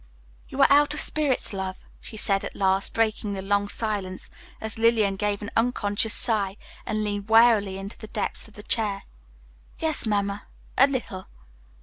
"You 0.49 0.59
are 0.63 0.71
out 0.71 0.95
of 0.95 0.99
spirits, 0.99 1.53
love," 1.53 1.87
she 1.99 2.17
said 2.17 2.43
at 2.43 2.55
last, 2.55 2.91
breaking 2.95 3.33
the 3.33 3.41
long 3.43 3.69
silence, 3.69 4.31
as 4.59 4.79
Lillian 4.79 5.15
gave 5.15 5.43
an 5.43 5.51
unconscious 5.55 6.15
sigh 6.15 6.57
and 6.87 7.03
leaned 7.03 7.29
wearily 7.29 7.77
into 7.77 7.99
the 7.99 8.07
depths 8.07 8.47
of 8.47 8.55
her 8.55 8.63
chair. 8.63 9.03
"Yes, 9.77 10.07
Mamma, 10.07 10.47
a 10.75 10.87
little." 10.87 11.27